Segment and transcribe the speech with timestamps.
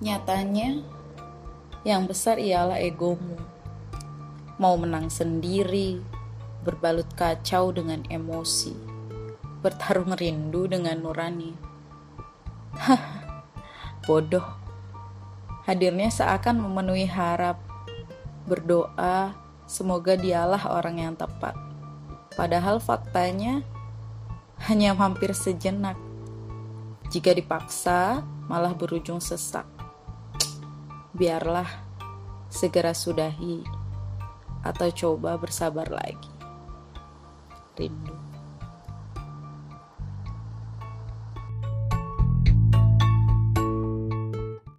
[0.00, 0.80] Nyatanya,
[1.84, 3.36] yang besar ialah egomu.
[4.56, 6.00] Mau menang sendiri,
[6.64, 8.72] berbalut kacau dengan emosi,
[9.60, 11.52] bertarung rindu dengan nurani.
[12.80, 13.04] Hah,
[14.08, 14.48] bodoh.
[15.68, 17.60] Hadirnya seakan memenuhi harap,
[18.48, 19.36] berdoa,
[19.68, 21.52] semoga dialah orang yang tepat.
[22.40, 23.60] Padahal faktanya
[24.64, 26.00] hanya hampir sejenak.
[27.12, 29.79] Jika dipaksa, malah berujung sesak
[31.20, 31.68] biarlah
[32.48, 33.60] segera sudahi
[34.64, 36.32] atau coba bersabar lagi.
[37.76, 38.29] Rindu.